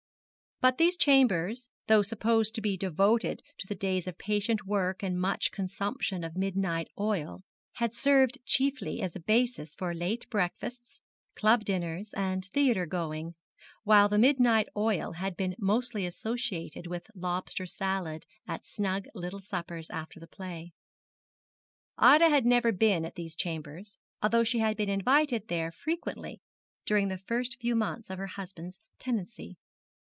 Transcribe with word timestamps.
But 0.63 0.77
these 0.77 0.95
chambers, 0.95 1.69
though 1.87 2.03
supposed 2.03 2.53
to 2.53 2.61
be 2.61 2.77
devoted 2.77 3.41
to 3.57 3.67
days 3.73 4.05
of 4.05 4.19
patient 4.19 4.63
work 4.63 5.01
and 5.01 5.19
much 5.19 5.51
consumption 5.51 6.23
of 6.23 6.35
midnight 6.35 6.87
oil, 6.99 7.41
had 7.77 7.95
served 7.95 8.37
chiefly 8.45 9.01
as 9.01 9.15
a 9.15 9.19
basis 9.19 9.73
for 9.73 9.91
late 9.95 10.29
breakfasts, 10.29 11.01
club 11.35 11.65
dinners, 11.65 12.13
and 12.13 12.45
theatre 12.53 12.85
going, 12.85 13.33
while 13.85 14.07
the 14.07 14.19
midnight 14.19 14.69
oil 14.77 15.13
had 15.13 15.35
been 15.35 15.55
mostly 15.57 16.05
associated 16.05 16.85
with 16.85 17.07
lobster 17.15 17.65
salad 17.65 18.27
at 18.47 18.63
snug 18.63 19.07
little 19.15 19.41
suppers 19.41 19.89
after 19.89 20.19
the 20.19 20.27
play. 20.27 20.73
Ida 21.97 22.29
had 22.29 22.45
never 22.45 22.71
been 22.71 23.03
at 23.03 23.15
these 23.15 23.35
chambers, 23.35 23.97
although 24.21 24.43
she 24.43 24.59
had 24.59 24.77
been 24.77 24.89
invited 24.89 25.47
there 25.47 25.71
frequently 25.71 26.39
during 26.85 27.07
the 27.07 27.17
first 27.17 27.59
few 27.59 27.75
months 27.75 28.11
of 28.11 28.19
her 28.19 28.27
husband's 28.27 28.79
tenancy. 28.99 29.57